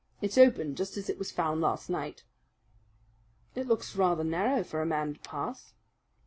It's 0.19 0.35
open 0.39 0.73
just 0.73 0.97
as 0.97 1.11
it 1.11 1.19
was 1.19 1.29
found 1.31 1.61
last 1.61 1.87
night." 1.87 2.23
"It 3.53 3.67
looks 3.67 3.95
rather 3.95 4.23
narrow 4.23 4.63
for 4.63 4.81
a 4.81 4.83
man 4.87 5.13
to 5.13 5.19
pass." 5.19 5.75